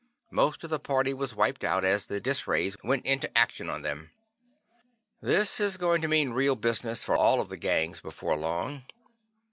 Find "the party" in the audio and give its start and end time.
0.71-1.13